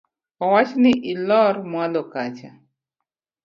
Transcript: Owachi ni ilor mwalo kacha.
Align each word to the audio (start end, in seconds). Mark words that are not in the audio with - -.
Owachi 0.43 0.75
ni 0.83 0.91
ilor 1.11 1.55
mwalo 1.71 2.01
kacha. 2.13 2.51